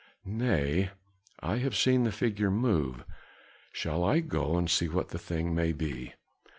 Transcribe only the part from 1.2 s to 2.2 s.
I have seen the